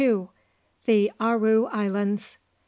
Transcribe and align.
THE 0.85 1.11
ARU 1.19 1.67
ISLANDS. 1.67 2.39